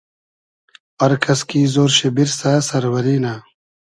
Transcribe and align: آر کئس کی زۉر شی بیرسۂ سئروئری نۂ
آر 1.03 1.13
کئس 1.23 1.39
کی 1.49 1.59
زۉر 1.73 1.89
شی 1.97 2.07
بیرسۂ 2.15 2.51
سئروئری 2.69 3.17
نۂ 3.23 3.33